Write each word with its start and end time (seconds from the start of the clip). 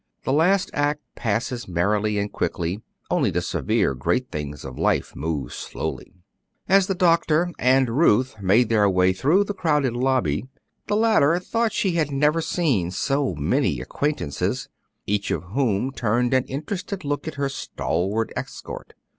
The 0.23 0.33
last 0.33 0.71
act 0.73 1.01
passes 1.13 1.67
merrily 1.67 2.17
and 2.17 2.31
quickly; 2.31 2.81
only 3.11 3.29
the 3.29 3.39
severe, 3.39 3.93
great 3.93 4.31
things 4.31 4.65
of 4.65 4.79
life 4.79 5.15
move 5.15 5.53
slowly. 5.53 6.11
As 6.67 6.87
the 6.87 6.95
doctor 6.95 7.51
and 7.59 7.87
Ruth 7.87 8.41
made 8.41 8.69
their 8.69 8.89
way 8.89 9.13
through 9.13 9.43
the 9.43 9.53
crowded 9.53 9.93
lobby, 9.93 10.47
the 10.87 10.95
latter 10.95 11.37
thought 11.37 11.71
she 11.71 11.91
had 11.91 12.09
never 12.11 12.41
seen 12.41 12.89
so 12.89 13.35
many 13.35 13.79
acquaintances, 13.79 14.69
each 15.05 15.29
of 15.29 15.43
whom 15.53 15.91
turned 15.91 16.33
an 16.33 16.45
interested 16.45 17.05
look 17.05 17.27
at 17.27 17.35
her 17.35 17.47
stalwart 17.47 18.33
escort. 18.35 18.95